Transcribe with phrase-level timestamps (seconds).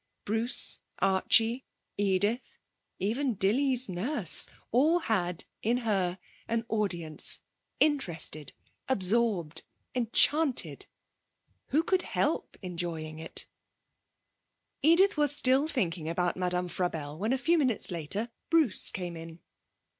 [0.25, 1.63] Bruce, Archie,
[1.95, 2.57] Edith,
[2.97, 7.41] even Dilly's nurse, all had, in her, an audience:
[7.79, 8.51] interested,
[8.89, 9.61] absorbed,
[9.93, 10.87] enchanted.
[11.67, 13.45] Who could help enjoying it?
[14.81, 19.37] Edith was still thinking about Madame Frabelle when a few minutes later, Bruce came in.